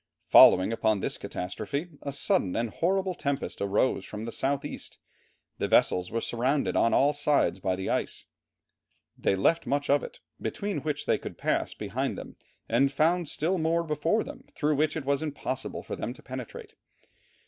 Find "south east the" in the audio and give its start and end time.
4.31-5.67